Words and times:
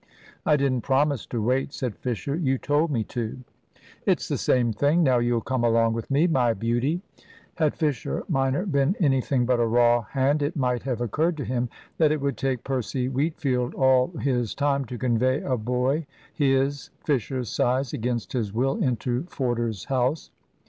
"I 0.47 0.57
didn't 0.57 0.81
promise 0.81 1.27
to 1.27 1.39
wait," 1.43 1.71
said 1.73 1.95
Fisher. 1.95 2.35
"You 2.35 2.57
told 2.57 2.89
me 2.89 3.03
to." 3.03 3.37
"It's 4.03 4.27
the 4.27 4.37
same 4.39 4.73
thing. 4.73 5.03
Now 5.03 5.19
you'll 5.19 5.41
come 5.41 5.63
along 5.63 5.93
with 5.93 6.09
me, 6.09 6.25
my 6.25 6.55
beauty." 6.55 7.01
Had 7.57 7.75
Fisher 7.75 8.23
minor 8.27 8.65
been 8.65 8.95
anything 8.99 9.45
but 9.45 9.59
a 9.59 9.65
raw 9.67 10.01
hand, 10.01 10.41
it 10.41 10.55
might 10.55 10.81
have 10.81 11.01
occurred 11.01 11.37
to 11.37 11.45
him 11.45 11.69
that 11.99 12.11
it 12.11 12.19
would 12.19 12.35
take 12.37 12.63
Percy 12.63 13.09
Wheatfield 13.09 13.75
all 13.75 14.07
his 14.17 14.55
time 14.55 14.85
to 14.85 14.97
convey 14.97 15.39
a 15.41 15.55
boy 15.55 16.07
his, 16.33 16.89
Fisher's, 17.05 17.51
size 17.51 17.93
against 17.93 18.33
his 18.33 18.51
will 18.51 18.77
into 18.77 19.25
Forder's 19.25 19.85
house. 19.85 20.31